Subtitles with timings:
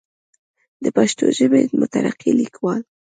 [0.83, 2.81] دَ پښتو ژبې مترقي ليکوال